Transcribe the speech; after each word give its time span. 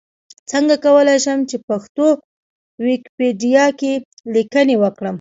څنګه 0.51 0.75
کولی 0.85 1.17
شم 1.23 1.39
چې 1.49 1.57
پښتو 1.69 2.05
ويکيپېډيا 2.85 3.65
کې 3.79 3.93
ليکنې 4.35 4.75
وکړم؟ 4.79 5.09